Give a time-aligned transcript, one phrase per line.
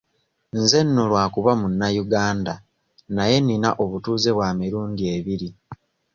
[0.59, 2.53] Nze nno lwakuba munnayuganda
[3.15, 5.49] naye nina obutuuze bwa mirundi ebiri.